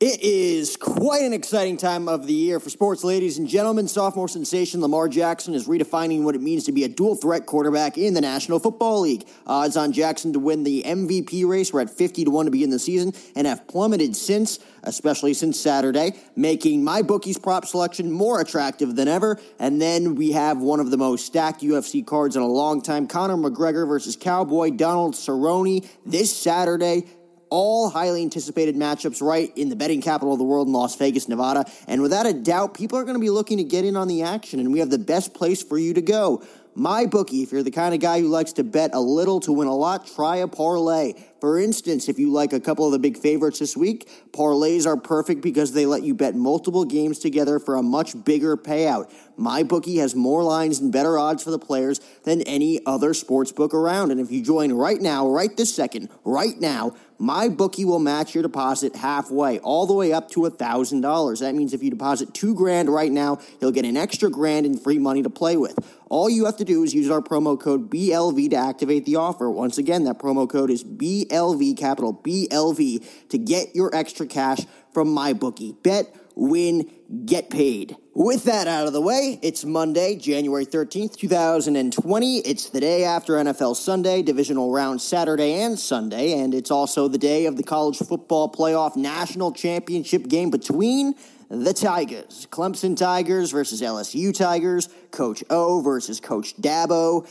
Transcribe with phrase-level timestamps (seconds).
[0.00, 3.88] It is quite an exciting time of the year for sports, ladies and gentlemen.
[3.88, 7.98] Sophomore sensation Lamar Jackson is redefining what it means to be a dual threat quarterback
[7.98, 9.26] in the National Football League.
[9.44, 12.70] Odds on Jackson to win the MVP race were at 50 to 1 to begin
[12.70, 18.40] the season and have plummeted since, especially since Saturday, making my bookie's prop selection more
[18.40, 19.36] attractive than ever.
[19.58, 23.08] And then we have one of the most stacked UFC cards in a long time
[23.08, 27.08] Conor McGregor versus Cowboy Donald Cerrone this Saturday
[27.50, 31.28] all highly anticipated matchups right in the betting capital of the world in Las Vegas,
[31.28, 31.64] Nevada.
[31.86, 34.22] And without a doubt, people are going to be looking to get in on the
[34.22, 36.42] action, and we have the best place for you to go.
[36.74, 39.52] My bookie, if you're the kind of guy who likes to bet a little to
[39.52, 41.14] win a lot, try a parlay.
[41.40, 44.96] For instance, if you like a couple of the big favorites this week, parlays are
[44.96, 49.12] perfect because they let you bet multiple games together for a much bigger payout.
[49.36, 53.52] My bookie has more lines and better odds for the players than any other sports
[53.52, 54.10] book around.
[54.10, 58.34] And if you join right now, right this second, right now, my bookie will match
[58.34, 61.40] your deposit halfway, all the way up to $1,000.
[61.40, 64.78] That means if you deposit two grand right now, you'll get an extra grand in
[64.78, 65.76] free money to play with.
[66.08, 69.50] All you have to do is use our promo code BLV to activate the offer.
[69.50, 74.60] Once again, that promo code is BLV, capital BLV, to get your extra cash
[74.92, 75.72] from my bookie.
[75.82, 76.90] Bet, win,
[77.24, 77.96] get paid.
[78.14, 82.38] With that out of the way, it's Monday, January 13th, 2020.
[82.38, 87.18] It's the day after NFL Sunday, divisional round Saturday and Sunday, and it's also the
[87.18, 91.14] day of the college football playoff national championship game between
[91.48, 92.46] the Tigers.
[92.50, 97.26] Clemson Tigers versus LSU Tigers, Coach O versus Coach Dabo.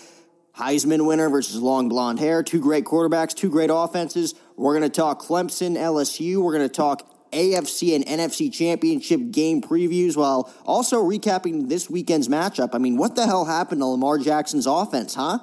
[0.57, 2.41] Heisman winner versus long blonde hair.
[2.41, 4.33] Two great quarterbacks, two great offenses.
[4.55, 6.37] We're going to talk Clemson, LSU.
[6.37, 12.27] We're going to talk AFC and NFC championship game previews while also recapping this weekend's
[12.27, 12.69] matchup.
[12.73, 15.39] I mean, what the hell happened to Lamar Jackson's offense, huh?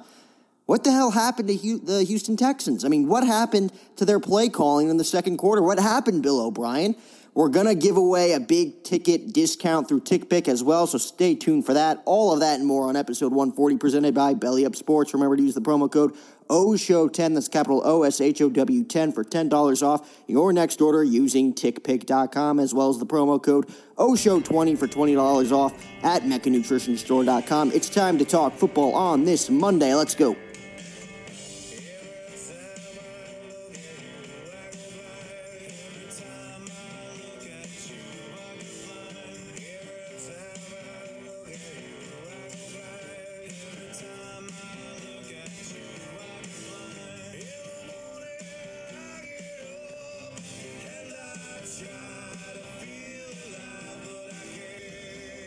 [0.65, 2.83] What the hell happened to the Houston Texans?
[2.83, 5.61] I mean, what happened to their play calling in the second quarter?
[5.61, 6.95] What happened, Bill O'Brien?
[7.35, 11.35] We're going to give away a big ticket discount through TickPick as well, so stay
[11.35, 12.01] tuned for that.
[12.05, 15.13] All of that and more on episode 140 presented by Belly Up Sports.
[15.13, 16.15] Remember to use the promo code
[16.49, 21.03] OSHOW10, that's capital O S H O W 10 for $10 off your next order
[21.03, 23.67] using TickPick.com, as well as the promo code
[23.97, 25.73] OSHOW20 for $20 off
[26.03, 27.71] at MeccaNutritionStore.com.
[27.73, 29.93] It's time to talk football on this Monday.
[29.93, 30.37] Let's go.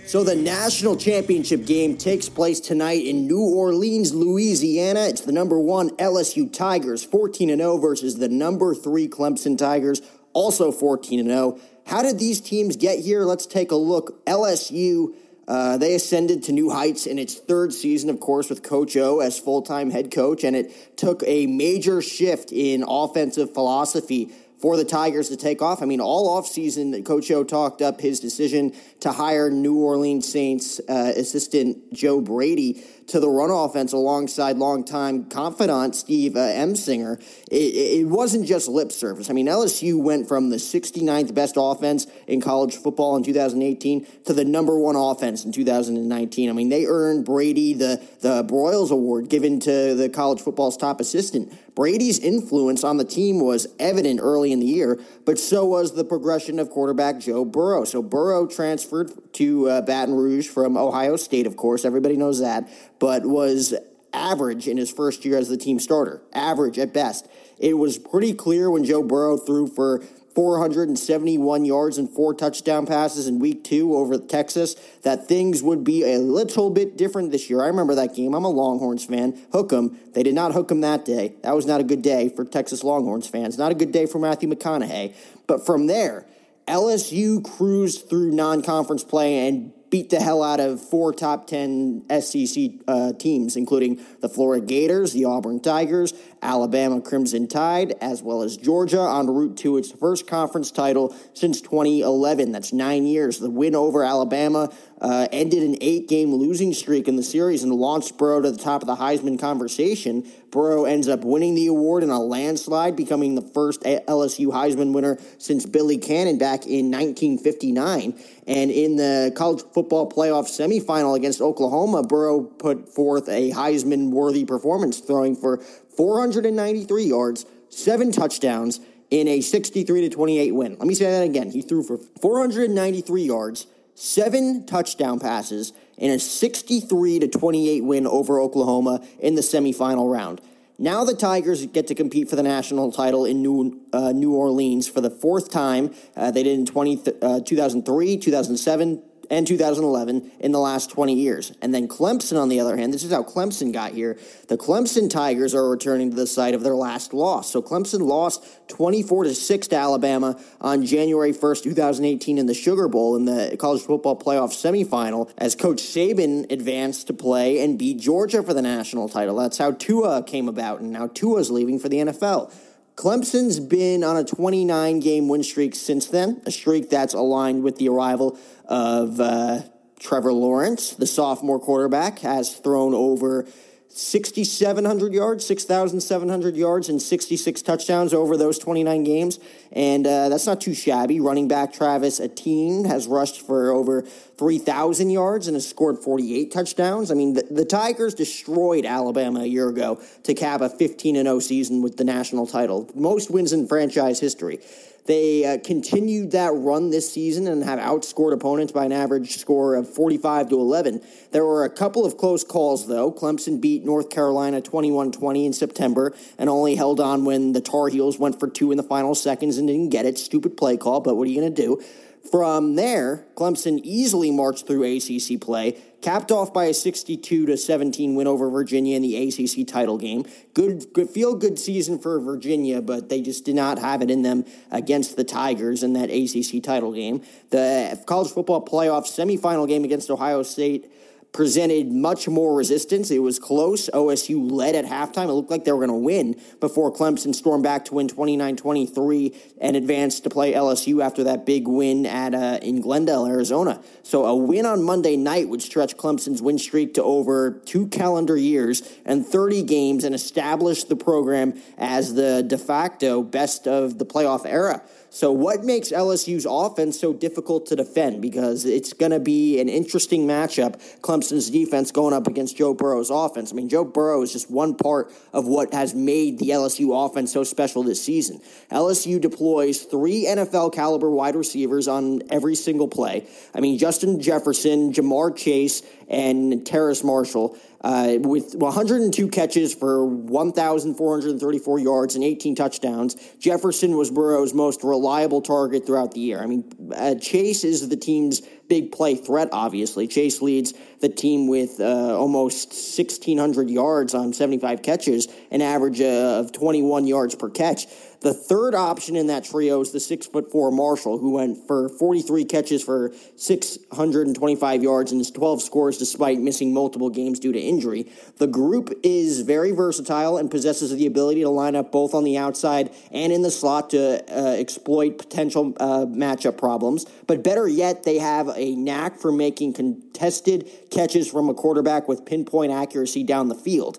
[0.08, 5.00] So the national championship game takes place tonight in New Orleans, Louisiana.
[5.00, 10.00] It's the number one LSU Tigers, 14 0 versus the number three Clemson Tigers,
[10.32, 11.60] also 14 0.
[11.84, 13.24] How did these teams get here?
[13.24, 14.24] Let's take a look.
[14.24, 15.14] LSU.
[15.46, 19.20] Uh, they ascended to new heights in its third season, of course, with Coach O
[19.20, 24.30] as full time head coach, and it took a major shift in offensive philosophy
[24.60, 25.82] for the Tigers to take off.
[25.82, 30.80] I mean, all offseason, Coach O talked up his decision to hire New Orleans Saints
[30.88, 37.20] uh, assistant Joe Brady to the run offense alongside longtime confidant Steve uh, Ensminger.
[37.50, 37.54] It,
[38.00, 39.30] it, wasn't just lip service.
[39.30, 44.32] I mean, LSU went from the 69th best offense in college football in 2018 to
[44.32, 46.48] the number one offense in 2019.
[46.48, 51.00] I mean, they earned Brady the, the Broyles Award given to the college football's top
[51.00, 51.52] assistant.
[51.74, 56.04] Brady's influence on the team was evident early in the year, but so was the
[56.04, 57.84] progression of quarterback Joe Burrow.
[57.84, 61.84] So Burrow transferred to uh, Baton Rouge from Ohio State, of course.
[61.84, 62.68] Everybody knows that
[62.98, 63.74] but was
[64.12, 67.28] average in his first year as the team starter, average at best.
[67.58, 70.02] It was pretty clear when Joe Burrow threw for
[70.34, 76.04] 471 yards and four touchdown passes in week two over Texas that things would be
[76.04, 77.60] a little bit different this year.
[77.60, 78.34] I remember that game.
[78.34, 79.32] I'm a Longhorns fan.
[79.52, 79.98] Hook Hook 'em.
[80.12, 81.34] They did not hook hook 'em that day.
[81.42, 83.58] That was not a good day for Texas Longhorns fans.
[83.58, 85.12] Not a good day for Matthew McConaughey.
[85.48, 86.24] But from there,
[86.68, 92.04] LSU cruised through non conference play and beat the hell out of four top 10
[92.20, 96.12] SEC uh, teams, including the Florida Gators, the Auburn Tigers,
[96.42, 101.60] Alabama Crimson Tide, as well as Georgia en route to its first conference title since
[101.60, 102.52] 2011.
[102.52, 103.38] That's nine years.
[103.38, 107.72] The win over Alabama uh, ended an eight game losing streak in the series and
[107.72, 110.26] launched Burrow to the top of the Heisman conversation.
[110.50, 115.18] Burrow ends up winning the award in a landslide, becoming the first LSU Heisman winner
[115.38, 118.18] since Billy Cannon back in 1959.
[118.46, 124.44] And in the college football playoff semifinal against Oklahoma, Burrow put forth a Heisman worthy
[124.44, 125.58] performance, throwing for
[125.96, 128.80] 493 yards, seven touchdowns
[129.10, 130.76] in a 63 to 28 win.
[130.78, 131.50] Let me say that again.
[131.50, 133.66] He threw for 493 yards,
[133.98, 140.40] seven touchdown passes in a 63 to 28 win over Oklahoma in the semifinal round.
[140.78, 144.86] Now the Tigers get to compete for the national title in New, uh, New Orleans
[144.86, 145.92] for the fourth time.
[146.16, 151.52] Uh, they did in 20, uh, 2003, 2007, and 2011 in the last 20 years.
[151.60, 154.18] And then Clemson, on the other hand, this is how Clemson got here.
[154.48, 157.50] The Clemson Tigers are returning to the site of their last loss.
[157.50, 162.88] So Clemson lost 24 to 6 to Alabama on January 1st, 2018 in the Sugar
[162.88, 167.98] Bowl in the college football playoff semifinal as Coach Saban advanced to play and beat
[167.98, 169.36] Georgia for the national title.
[169.36, 172.52] That's how Tua came about, and now Tua's leaving for the NFL.
[172.98, 177.76] Clemson's been on a 29 game win streak since then, a streak that's aligned with
[177.76, 179.60] the arrival of uh,
[180.00, 183.46] Trevor Lawrence, the sophomore quarterback, has thrown over
[183.90, 189.38] 6,700 yards, 6,700 yards, and 66 touchdowns over those 29 games.
[189.72, 191.20] And uh, that's not too shabby.
[191.20, 197.10] Running back Travis Etienne has rushed for over 3,000 yards and has scored 48 touchdowns.
[197.10, 201.38] I mean, the, the Tigers destroyed Alabama a year ago to cap a 15 0
[201.40, 204.60] season with the national title, most wins in franchise history.
[205.06, 209.74] They uh, continued that run this season and have outscored opponents by an average score
[209.74, 211.00] of 45 to 11.
[211.30, 213.10] There were a couple of close calls, though.
[213.10, 217.88] Clemson beat North Carolina 21 20 in September and only held on when the Tar
[217.88, 220.18] Heels went for two in the final seconds and didn't get it.
[220.18, 221.82] Stupid play call, but what are you going to do?
[222.30, 228.14] From there, Clemson easily marched through ACC play, capped off by a 62 to 17
[228.14, 230.26] win over Virginia in the ACC title game.
[230.52, 234.22] Good, good feel good season for Virginia, but they just did not have it in
[234.22, 237.22] them against the Tigers in that ACC title game.
[237.50, 240.92] The college football playoff semifinal game against Ohio State
[241.32, 243.10] presented much more resistance.
[243.10, 243.88] It was close.
[243.92, 245.28] OSU led at halftime.
[245.28, 249.36] It looked like they were going to win before Clemson stormed back to win 29-23
[249.60, 253.82] and advanced to play LSU after that big win at uh, in Glendale, Arizona.
[254.02, 258.36] So a win on Monday night would stretch Clemson's win streak to over two calendar
[258.36, 264.06] years and 30 games and establish the program as the de facto best of the
[264.06, 264.82] playoff era.
[265.10, 268.20] So, what makes LSU's offense so difficult to defend?
[268.20, 270.80] Because it's going to be an interesting matchup.
[271.00, 273.50] Clemson's defense going up against Joe Burrow's offense.
[273.50, 277.32] I mean, Joe Burrow is just one part of what has made the LSU offense
[277.32, 278.40] so special this season.
[278.70, 283.26] LSU deploys three NFL caliber wide receivers on every single play.
[283.54, 291.78] I mean, Justin Jefferson, Ja'Marr Chase, and Terrace Marshall uh, with 102 catches for 1,434
[291.78, 293.16] yards and 18 touchdowns.
[293.38, 296.40] Jefferson was Burrow's most reliable target throughout the year.
[296.40, 300.06] I mean, uh, Chase is the team's big play threat, obviously.
[300.06, 306.40] Chase leads the team with uh, almost 1,600 yards on 75 catches, an average uh,
[306.40, 307.86] of 21 yards per catch.
[308.20, 311.88] The third option in that trio is the six foot four Marshall, who went for
[311.88, 318.10] 43 catches for 625 yards and 12 scores despite missing multiple games due to injury.
[318.38, 322.36] The group is very versatile and possesses the ability to line up both on the
[322.36, 327.04] outside and in the slot to uh, exploit potential uh, matchup problems.
[327.28, 332.26] But better yet, they have a knack for making contested catches from a quarterback with
[332.26, 333.98] pinpoint accuracy down the field.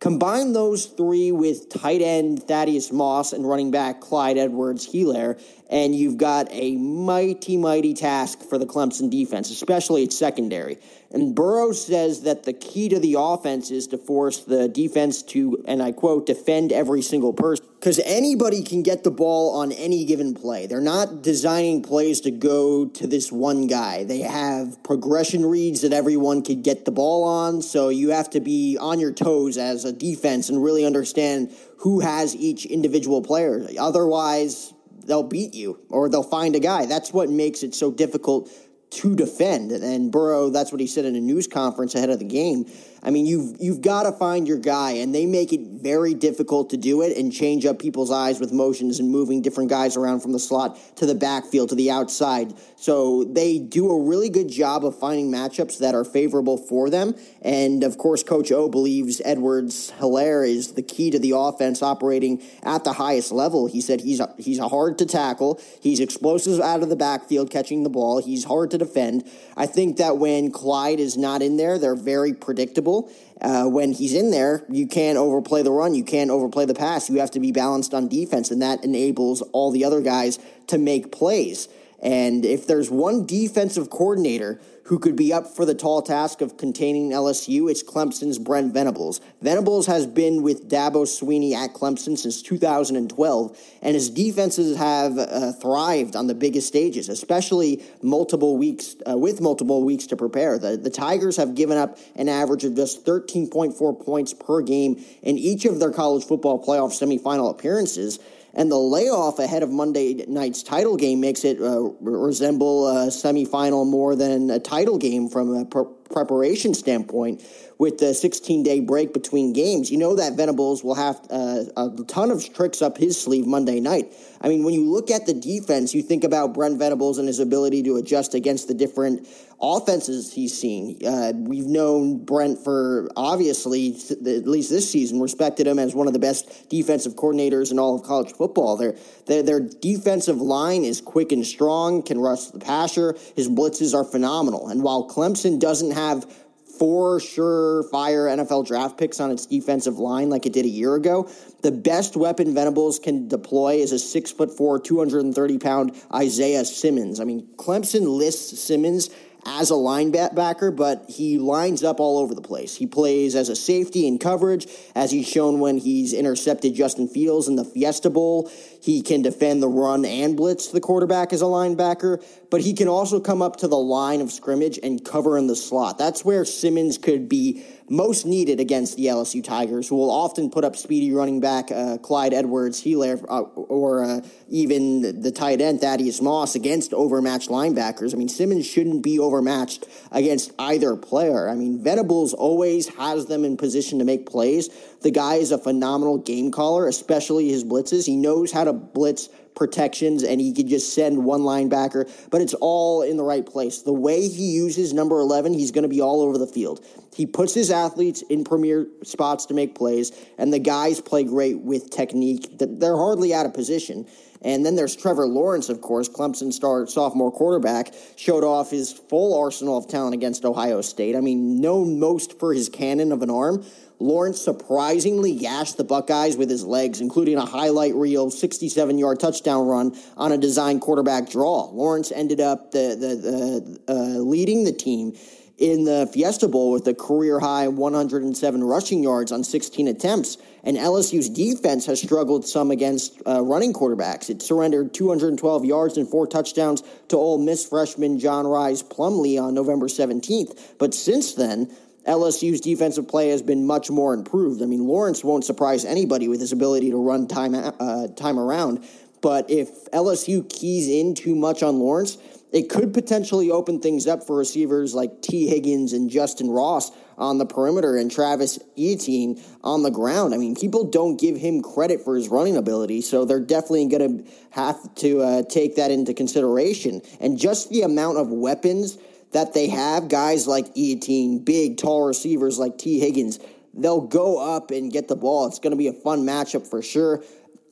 [0.00, 5.94] Combine those three with tight end Thaddeus Moss and running back Clyde Edwards Helaire, and
[5.94, 10.76] you've got a mighty, mighty task for the Clemson defense, especially its secondary.
[11.10, 15.64] And Burrows says that the key to the offense is to force the defense to,
[15.66, 17.64] and I quote, defend every single person.
[17.84, 20.66] Because anybody can get the ball on any given play.
[20.66, 24.04] They're not designing plays to go to this one guy.
[24.04, 27.60] They have progression reads that everyone could get the ball on.
[27.60, 32.00] So you have to be on your toes as a defense and really understand who
[32.00, 33.66] has each individual player.
[33.78, 34.72] Otherwise,
[35.04, 36.86] they'll beat you or they'll find a guy.
[36.86, 38.50] That's what makes it so difficult
[38.92, 39.72] to defend.
[39.72, 42.64] And Burrow, that's what he said in a news conference ahead of the game.
[43.04, 46.70] I mean, you've you've got to find your guy, and they make it very difficult
[46.70, 50.20] to do it and change up people's eyes with motions and moving different guys around
[50.20, 52.54] from the slot to the backfield to the outside.
[52.76, 57.14] So they do a really good job of finding matchups that are favorable for them.
[57.42, 62.42] And of course, Coach O believes Edwards Helaire is the key to the offense operating
[62.62, 63.66] at the highest level.
[63.66, 65.60] He said he's a, he's a hard to tackle.
[65.80, 68.22] He's explosive out of the backfield catching the ball.
[68.22, 69.28] He's hard to defend.
[69.56, 72.93] I think that when Clyde is not in there, they're very predictable.
[73.40, 75.94] Uh, when he's in there, you can't overplay the run.
[75.94, 77.10] You can't overplay the pass.
[77.10, 80.78] You have to be balanced on defense, and that enables all the other guys to
[80.78, 81.68] make plays.
[82.00, 86.56] And if there's one defensive coordinator who could be up for the tall task of
[86.56, 89.20] containing LSU, it's Clemson's Brent Venables.
[89.40, 95.52] Venables has been with Dabo Sweeney at Clemson since 2012, and his defenses have uh,
[95.52, 100.58] thrived on the biggest stages, especially multiple weeks uh, with multiple weeks to prepare.
[100.58, 105.38] The, the Tigers have given up an average of just 13.4 points per game in
[105.38, 108.18] each of their college football playoff semifinal appearances.
[108.56, 113.86] And the layoff ahead of Monday night's title game makes it uh, resemble a semifinal
[113.86, 117.42] more than a title game from a pre- preparation standpoint.
[117.76, 121.90] With the 16 day break between games, you know that Venables will have uh, a
[122.06, 124.12] ton of tricks up his sleeve Monday night.
[124.44, 127.38] I mean, when you look at the defense, you think about Brent Venables and his
[127.38, 129.26] ability to adjust against the different
[129.58, 130.98] offenses he's seen.
[131.02, 136.12] Uh, we've known Brent for obviously, at least this season, respected him as one of
[136.12, 138.76] the best defensive coordinators in all of college football.
[138.76, 143.16] Their, their, their defensive line is quick and strong, can rush the passer.
[143.36, 144.68] His blitzes are phenomenal.
[144.68, 146.30] And while Clemson doesn't have
[146.78, 151.28] four surefire NFL draft picks on its defensive line like it did a year ago.
[151.62, 157.20] The best weapon Venables can deploy is a six foot four, 230 pound Isaiah Simmons.
[157.20, 159.10] I mean, Clemson lists Simmons
[159.46, 162.76] as a linebacker, but he lines up all over the place.
[162.76, 167.48] He plays as a safety in coverage, as he's shown when he's intercepted Justin Fields
[167.48, 168.50] in the Fiesta Bowl.
[168.80, 172.88] He can defend the run and blitz the quarterback as a linebacker, but he can
[172.88, 175.98] also come up to the line of scrimmage and cover in the slot.
[175.98, 180.64] That's where Simmons could be most needed against the LSU Tigers, who will often put
[180.64, 185.80] up speedy running back uh, Clyde Edwards Helaire uh, or uh, even the tight end
[185.80, 188.14] Thaddeus Moss against overmatched linebackers.
[188.14, 191.48] I mean, Simmons shouldn't be overmatched against either player.
[191.48, 194.70] I mean, Venables always has them in position to make plays.
[195.02, 198.06] The guy is a phenomenal game caller, especially his blitzes.
[198.06, 202.54] He knows how to blitz protections and he could just send one linebacker, but it's
[202.54, 203.82] all in the right place.
[203.82, 206.84] The way he uses number 11, he's going to be all over the field.
[207.14, 211.60] He puts his athletes in premier spots to make plays, and the guys play great
[211.60, 212.48] with technique.
[212.58, 214.06] They're hardly out of position.
[214.42, 219.38] And then there's Trevor Lawrence, of course, Clemson star sophomore quarterback, showed off his full
[219.40, 221.16] arsenal of talent against Ohio State.
[221.16, 223.64] I mean, known most for his cannon of an arm,
[224.04, 229.66] Lawrence surprisingly gashed the Buckeyes with his legs, including a highlight reel 67 yard touchdown
[229.66, 231.70] run on a design quarterback draw.
[231.70, 235.16] Lawrence ended up the, the, the uh, leading the team
[235.56, 240.36] in the Fiesta Bowl with a career high 107 rushing yards on 16 attempts.
[240.64, 244.28] And LSU's defense has struggled some against uh, running quarterbacks.
[244.28, 249.54] It surrendered 212 yards and four touchdowns to Ole Miss freshman John Rhys Plumlee on
[249.54, 250.76] November 17th.
[250.78, 251.70] But since then,
[252.06, 254.62] LSU's defensive play has been much more improved.
[254.62, 258.84] I mean, Lawrence won't surprise anybody with his ability to run time uh, time around.
[259.20, 262.18] But if LSU keys in too much on Lawrence,
[262.52, 267.38] it could potentially open things up for receivers like Tee Higgins and Justin Ross on
[267.38, 270.34] the perimeter and Travis Etienne on the ground.
[270.34, 274.18] I mean, people don't give him credit for his running ability, so they're definitely going
[274.18, 277.02] to have to uh, take that into consideration.
[277.18, 278.98] And just the amount of weapons
[279.34, 283.40] that they have guys like Etienne, big, tall receivers like Tee Higgins.
[283.74, 285.48] They'll go up and get the ball.
[285.48, 287.22] It's going to be a fun matchup for sure.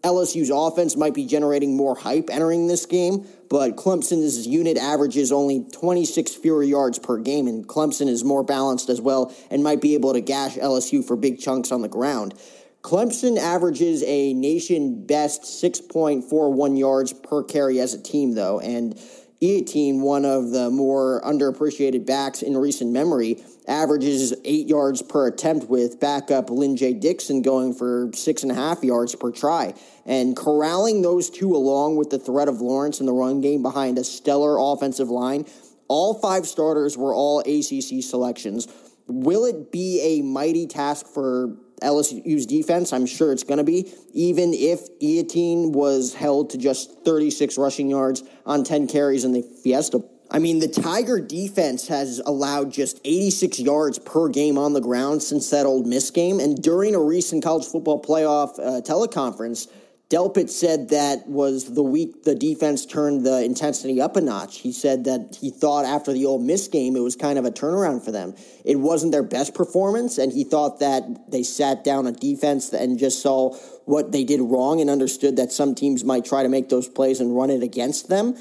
[0.03, 5.65] LSU's offense might be generating more hype entering this game, but Clemson's unit averages only
[5.73, 9.95] 26 fewer yards per game, and Clemson is more balanced as well and might be
[9.95, 12.35] able to gash LSU for big chunks on the ground.
[12.83, 18.99] Clemson averages a nation best 6.41 yards per carry as a team, though, and
[19.43, 25.69] Etienne, one of the more underappreciated backs in recent memory, averages eight yards per attempt
[25.69, 29.75] with backup Lyn-J Dixon going for six and a half yards per try.
[30.07, 33.99] And corralling those two along with the threat of Lawrence in the run game behind
[33.99, 35.47] a stellar offensive line,
[35.89, 38.69] all five starters were all ACC selections.
[39.09, 42.93] Will it be a mighty task for LSU's defense.
[42.93, 47.91] I'm sure it's going to be, even if Etienne was held to just 36 rushing
[47.91, 50.03] yards on 10 carries in the Fiesta
[50.35, 55.23] I mean, the Tiger defense has allowed just 86 yards per game on the ground
[55.23, 56.41] since that Ole Miss game.
[56.41, 59.69] And during a recent college football playoff uh, teleconference,
[60.13, 64.59] Delpit said that was the week the defense turned the intensity up a notch.
[64.59, 67.51] He said that he thought after the Ole Miss game, it was kind of a
[67.51, 68.35] turnaround for them.
[68.63, 72.99] It wasn't their best performance, and he thought that they sat down a defense and
[72.99, 73.55] just saw
[73.87, 77.19] what they did wrong and understood that some teams might try to make those plays
[77.19, 78.37] and run it against them.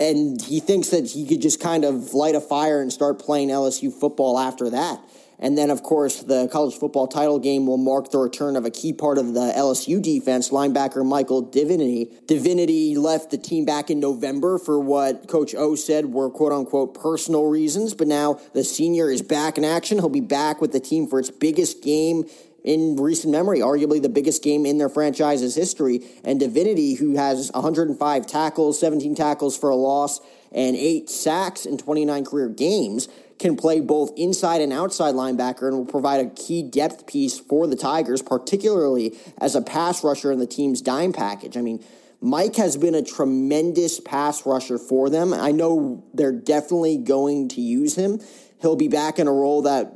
[0.00, 3.50] And he thinks that he could just kind of light a fire and start playing
[3.50, 5.00] LSU football after that.
[5.40, 8.70] And then, of course, the college football title game will mark the return of a
[8.70, 12.10] key part of the LSU defense, linebacker Michael Divinity.
[12.26, 16.94] Divinity left the team back in November for what Coach O said were quote unquote
[17.00, 19.98] personal reasons, but now the senior is back in action.
[19.98, 22.24] He'll be back with the team for its biggest game
[22.64, 26.02] in recent memory, arguably the biggest game in their franchise's history.
[26.24, 31.78] And Divinity, who has 105 tackles, 17 tackles for a loss, and eight sacks in
[31.78, 36.62] 29 career games, can play both inside and outside linebacker and will provide a key
[36.62, 41.56] depth piece for the Tigers, particularly as a pass rusher in the team's dime package.
[41.56, 41.84] I mean,
[42.20, 45.32] Mike has been a tremendous pass rusher for them.
[45.32, 48.20] I know they're definitely going to use him.
[48.60, 49.92] He'll be back in a role that,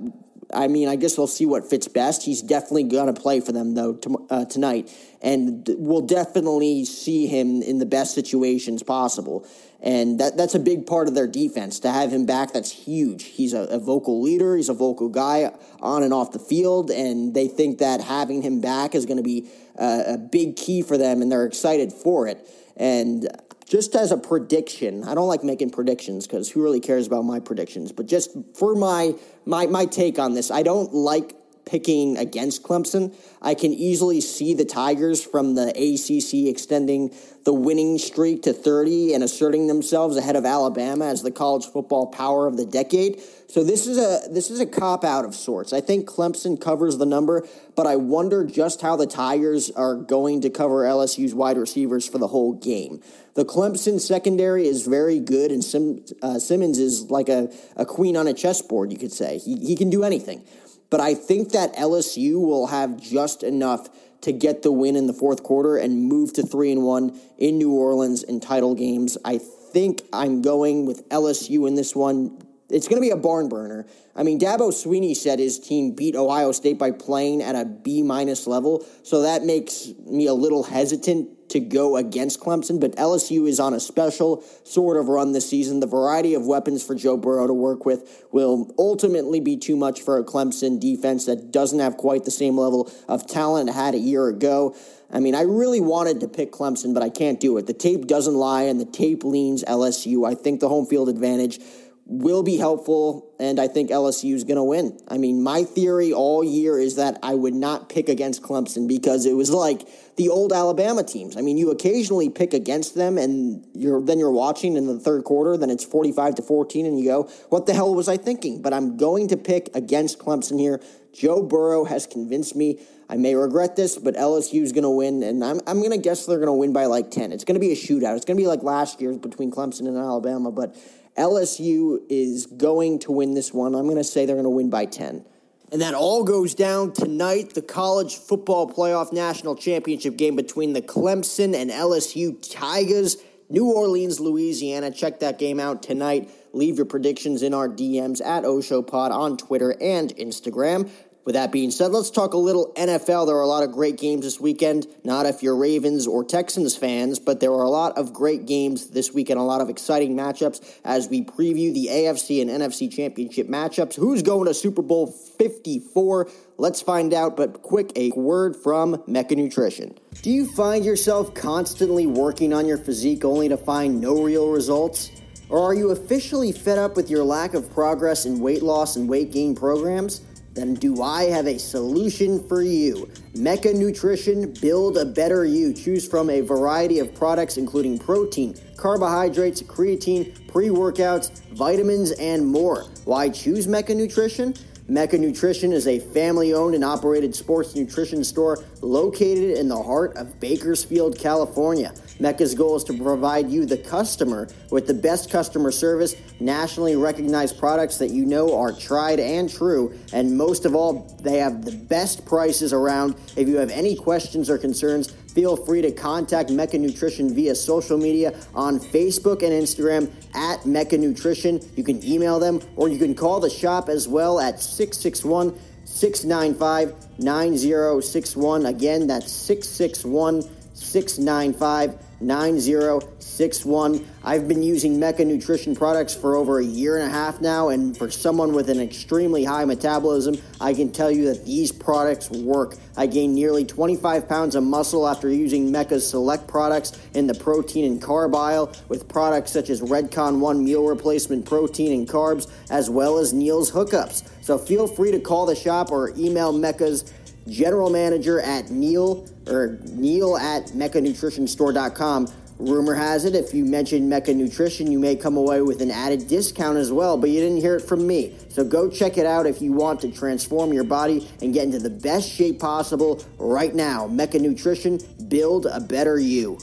[0.55, 2.23] I mean, I guess we'll see what fits best.
[2.25, 4.89] He's definitely going to play for them, though, to, uh, tonight.
[5.21, 9.45] And we'll definitely see him in the best situations possible.
[9.83, 11.81] And that, that's a big part of their defense.
[11.81, 13.25] To have him back, that's huge.
[13.25, 17.35] He's a, a, vocal leader, he's a vocal guy on and off the field, and
[17.35, 20.97] they think that having him back is going to be a, a big key for
[20.97, 22.49] them, and they're excited for it.
[22.77, 23.29] And
[23.67, 27.41] just as a prediction, I don't like making predictions because who really cares about my
[27.41, 27.91] predictions?
[27.91, 29.15] But just for my
[29.47, 33.15] my my take on this, I don't like picking against Clemson.
[33.41, 37.15] I can easily see the Tigers from the ACC extending
[37.45, 42.07] the winning streak to 30 and asserting themselves ahead of Alabama as the college football
[42.07, 43.21] power of the decade.
[43.49, 45.73] So this is a this is a cop out of sorts.
[45.73, 50.41] I think Clemson covers the number, but I wonder just how the Tigers are going
[50.43, 53.03] to cover LSU's wide receivers for the whole game.
[53.35, 58.17] The Clemson secondary is very good, and Sim, uh, Simmons is like a, a queen
[58.17, 59.39] on a chessboard, you could say.
[59.39, 60.45] He, he can do anything.
[60.93, 63.89] But I think that LSU will have just enough
[64.21, 67.57] to get the win in the fourth quarter and move to three and one in
[67.57, 69.17] New Orleans in title games.
[69.25, 72.47] I think I'm going with LSU in this one.
[72.73, 73.87] It's going to be a barn burner.
[74.17, 78.03] I mean, Dabo Sweeney said his team beat Ohio State by playing at a B
[78.03, 83.47] minus level, so that makes me a little hesitant to go against Clemson, but LSU
[83.47, 85.81] is on a special sort of run this season.
[85.81, 90.01] The variety of weapons for Joe Burrow to work with will ultimately be too much
[90.01, 93.95] for a Clemson defense that doesn't have quite the same level of talent it had
[93.95, 94.75] a year ago.
[95.11, 97.67] I mean, I really wanted to pick Clemson, but I can't do it.
[97.67, 100.27] The tape doesn't lie, and the tape leans LSU.
[100.27, 101.61] I think the home field advantage
[102.05, 104.99] will be helpful, and I think LSU is going to win.
[105.09, 109.25] I mean, my theory all year is that I would not pick against Clemson because
[109.25, 109.87] it was like
[110.17, 111.37] the old Alabama teams.
[111.37, 115.25] I mean, you occasionally pick against them, and you're then you're watching in the third
[115.25, 118.63] quarter, then it's forty-five to fourteen, and you go, "What the hell was I thinking?"
[118.63, 120.81] But I'm going to pick against Clemson here.
[121.13, 122.81] Joe Burrow has convinced me.
[123.09, 125.99] I may regret this, but LSU is going to win, and I'm, I'm going to
[125.99, 127.31] guess they're going to win by like 10.
[127.31, 128.17] It's going to be a shootout.
[128.17, 130.75] It's going to be like last year between Clemson and Alabama, but
[131.17, 133.75] LSU is going to win this one.
[133.75, 135.25] I'm going to say they're going to win by 10.
[135.71, 140.83] And that all goes down tonight, the college football playoff national championship game between the
[140.83, 143.17] Clemson and LSU Tigers.
[143.49, 144.91] New Orleans, Louisiana.
[144.91, 146.31] Check that game out tonight.
[146.53, 150.91] Leave your predictions in our DMs at OshoPod on Twitter and Instagram.
[151.25, 153.27] With that being said, let's talk a little NFL.
[153.27, 154.89] There are a lot of great games this weekend.
[155.05, 158.89] Not if you're Ravens or Texans fans, but there are a lot of great games
[158.89, 163.47] this weekend, a lot of exciting matchups as we preview the AFC and NFC championship
[163.47, 163.95] matchups.
[163.95, 166.29] Who's going to Super Bowl 54?
[166.59, 169.97] Let's find out, but quick, a word from Mecca Nutrition.
[170.23, 175.11] Do you find yourself constantly working on your physique only to find no real results?
[175.49, 179.09] Or are you officially fed up with your lack of progress in weight loss and
[179.09, 180.23] weight gain programs?
[180.55, 183.11] Then do I have a solution for you.
[183.35, 185.73] Mecca Nutrition, build a better you.
[185.73, 192.85] Choose from a variety of products including protein, carbohydrates, creatine, pre workouts, vitamins, and more.
[193.05, 194.55] Why choose Mecca Nutrition?
[194.93, 200.15] Mecca Nutrition is a family owned and operated sports nutrition store located in the heart
[200.19, 201.95] of Bakersfield, California.
[202.21, 207.59] Mecca's goal is to provide you, the customer, with the best customer service, nationally recognized
[207.59, 211.73] products that you know are tried and true, and most of all, they have the
[211.73, 213.15] best prices around.
[213.35, 217.97] If you have any questions or concerns, Feel free to contact Mecca Nutrition via social
[217.97, 221.59] media on Facebook and Instagram at Mecca Nutrition.
[221.75, 227.19] You can email them or you can call the shop as well at 661 695
[227.19, 228.67] 9061.
[228.67, 230.43] Again, that's 661
[230.75, 234.07] 695 9061.
[234.25, 237.97] I've been using Mecca Nutrition products for over a year and a half now, and
[237.97, 242.77] for someone with an extremely high metabolism, I can tell you that these products work.
[242.97, 247.85] I gained nearly 25 pounds of muscle after using Mecca's select products in the protein
[247.91, 252.89] and carb aisle, with products such as Redcon 1 meal replacement protein and carbs, as
[252.89, 254.23] well as Neil's hookups.
[254.43, 257.13] So feel free to call the shop or email Mecca's
[257.49, 262.29] general manager at Neil or Neil at meccanutritionstore.com.
[262.59, 266.29] Rumor has it, if you mention Mecca Nutrition, you may come away with an added
[266.29, 268.37] discount as well, but you didn't hear it from me.
[268.51, 271.81] So go check it out if you want to transform your body and get into
[271.81, 274.07] the best shape possible right now.
[274.07, 276.59] Mecca Nutrition, build a better you.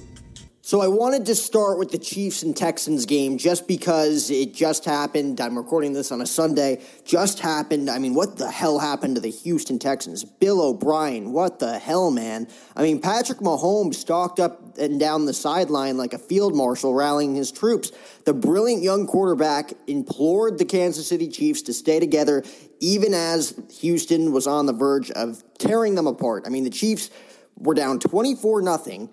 [0.69, 4.85] So I wanted to start with the Chiefs and Texans game just because it just
[4.85, 5.41] happened.
[5.41, 6.83] I'm recording this on a Sunday.
[7.03, 7.89] Just happened.
[7.89, 10.23] I mean, what the hell happened to the Houston Texans?
[10.23, 12.47] Bill O'Brien, what the hell, man?
[12.75, 17.33] I mean, Patrick Mahomes stalked up and down the sideline like a field marshal rallying
[17.33, 17.91] his troops.
[18.25, 22.43] The brilliant young quarterback implored the Kansas City Chiefs to stay together
[22.79, 26.43] even as Houston was on the verge of tearing them apart.
[26.45, 27.09] I mean, the Chiefs
[27.57, 29.09] were down 24 nothing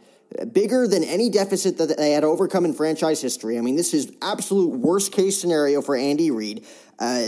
[0.53, 3.59] bigger than any deficit that they had overcome in franchise history.
[3.59, 6.65] I mean, this is absolute worst case scenario for Andy Reid.
[6.99, 7.27] Uh,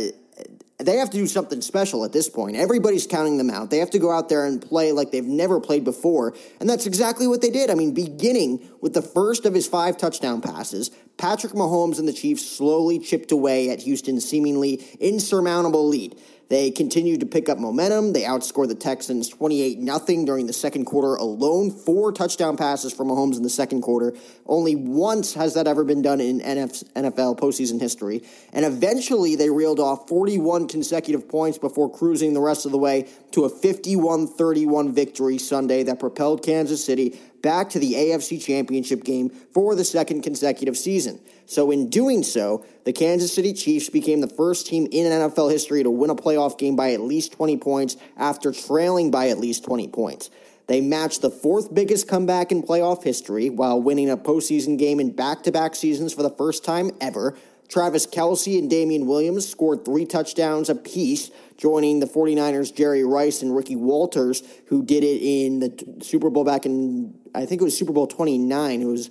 [0.79, 2.57] they have to do something special at this point.
[2.57, 3.71] Everybody's counting them out.
[3.71, 6.35] They have to go out there and play like they've never played before.
[6.61, 7.69] And that's exactly what they did.
[7.69, 12.13] I mean, beginning with the first of his five touchdown passes, Patrick Mahomes and the
[12.13, 16.17] Chiefs slowly chipped away at Houston's seemingly insurmountable lead.
[16.49, 18.15] They continued to pick up momentum.
[18.15, 21.71] They outscored the Texans 28 0 during the second quarter alone.
[21.71, 24.15] Four touchdown passes from Mahomes in the second quarter.
[24.47, 28.23] Only once has that ever been done in NFL postseason history.
[28.55, 33.09] And eventually they reeled off 41 consecutive points before cruising the rest of the way
[33.33, 39.05] to a 51 31 victory Sunday that propelled Kansas City back to the AFC Championship
[39.05, 41.21] game for the second consecutive season.
[41.49, 45.83] So, in doing so, the Kansas City Chiefs became the first team in NFL history
[45.83, 49.65] to win a playoff game by at least 20 points after trailing by at least
[49.65, 50.29] 20 points.
[50.67, 55.13] They matched the fourth biggest comeback in playoff history while winning a postseason game in
[55.13, 57.35] back to back seasons for the first time ever.
[57.67, 63.57] Travis Kelce and Damien Williams scored three touchdowns apiece, joining the 49ers' Jerry Rice and
[63.57, 67.77] Ricky Watters, who did it in the Super Bowl back in, I think it was
[67.77, 68.83] Super Bowl 29.
[68.83, 69.11] It was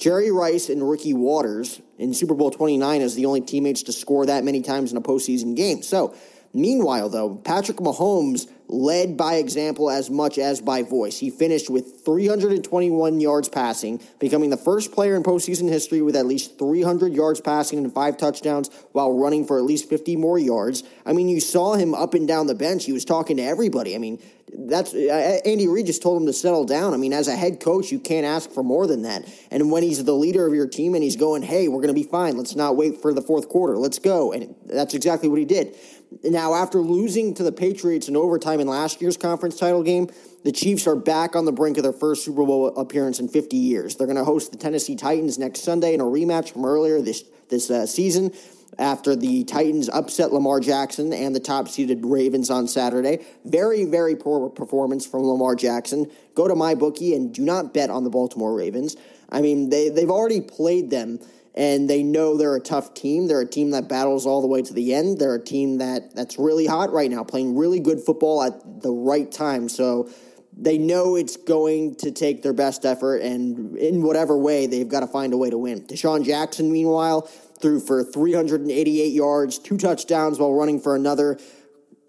[0.00, 4.24] Jerry Rice and Ricky Watters in Super Bowl 29 as the only teammates to score
[4.26, 5.82] that many times in a postseason game.
[5.82, 6.14] So,
[6.54, 11.18] meanwhile, though, Patrick Mahomes led by example as much as by voice.
[11.18, 16.24] He finished with 321 yards passing, becoming the first player in postseason history with at
[16.24, 20.82] least 300 yards passing and five touchdowns while running for at least 50 more yards.
[21.04, 22.86] I mean, you saw him up and down the bench.
[22.86, 23.94] He was talking to everybody.
[23.94, 26.94] I mean, that's Andy Reid just told him to settle down.
[26.94, 29.24] I mean, as a head coach, you can't ask for more than that.
[29.50, 32.00] And when he's the leader of your team and he's going, "Hey, we're going to
[32.00, 32.36] be fine.
[32.36, 33.76] Let's not wait for the fourth quarter.
[33.76, 35.76] Let's go." And that's exactly what he did.
[36.24, 40.08] Now, after losing to the Patriots in overtime in last year's conference title game,
[40.42, 43.56] the Chiefs are back on the brink of their first Super Bowl appearance in 50
[43.56, 43.94] years.
[43.94, 47.24] They're going to host the Tennessee Titans next Sunday in a rematch from earlier this
[47.48, 48.32] this uh, season
[48.78, 53.24] after the Titans upset Lamar Jackson and the top seeded Ravens on Saturday.
[53.44, 56.10] Very, very poor performance from Lamar Jackson.
[56.34, 58.96] Go to my bookie and do not bet on the Baltimore Ravens.
[59.30, 61.20] I mean, they, they've already played them
[61.54, 63.26] and they know they're a tough team.
[63.26, 65.18] They're a team that battles all the way to the end.
[65.18, 68.92] They're a team that that's really hot right now, playing really good football at the
[68.92, 69.68] right time.
[69.68, 70.08] So
[70.56, 75.00] they know it's going to take their best effort, and in whatever way, they've got
[75.00, 75.82] to find a way to win.
[75.82, 77.30] DeSean Jackson, meanwhile,
[77.60, 81.38] threw for 388 yards, two touchdowns while running for another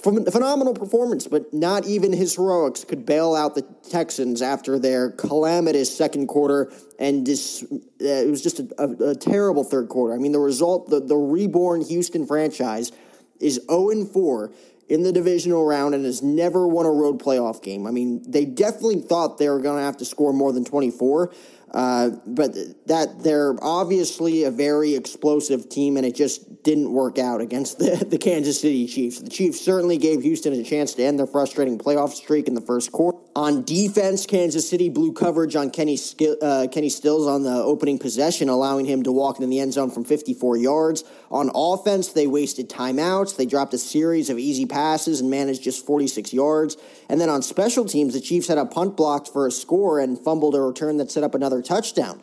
[0.01, 5.95] phenomenal performance, but not even his heroics could bail out the Texans after their calamitous
[5.95, 10.15] second quarter, and this, uh, it was just a, a, a, terrible third quarter.
[10.15, 12.91] I mean, the result, the, the reborn Houston franchise
[13.39, 14.51] is 0 4
[14.89, 17.87] in the divisional round and has never won a road playoff game.
[17.87, 21.31] I mean, they definitely thought they were going to have to score more than 24.
[21.73, 22.53] Uh, but
[22.85, 28.05] that they're obviously a very explosive team, and it just didn't work out against the,
[28.09, 29.19] the Kansas City Chiefs.
[29.19, 32.61] The Chiefs certainly gave Houston a chance to end their frustrating playoff streak in the
[32.61, 33.19] first quarter.
[33.33, 35.97] On defense, Kansas City blew coverage on Kenny,
[36.41, 39.89] uh, Kenny Stills on the opening possession, allowing him to walk in the end zone
[39.89, 41.05] from 54 yards.
[41.29, 43.37] On offense, they wasted timeouts.
[43.37, 46.75] They dropped a series of easy passes and managed just 46 yards.
[47.07, 50.19] And then on special teams, the Chiefs had a punt blocked for a score and
[50.19, 52.19] fumbled a return that set up another touchdown.